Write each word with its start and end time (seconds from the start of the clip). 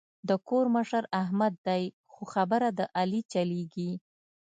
د 0.29 0.31
کور 0.47 0.65
مشر 0.75 1.03
احمد 1.21 1.53
دی 1.67 1.83
خو 2.11 2.23
خبره 2.33 2.69
د 2.79 2.81
علي 2.99 3.21
چلېږي. 3.33 3.91